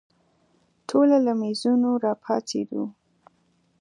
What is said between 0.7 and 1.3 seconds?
ټوله